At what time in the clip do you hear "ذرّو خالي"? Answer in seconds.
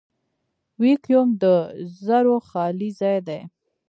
2.05-2.89